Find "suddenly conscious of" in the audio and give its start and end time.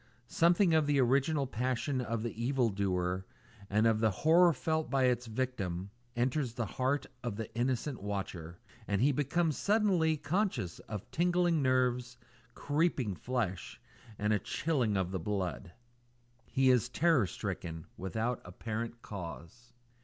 9.59-11.11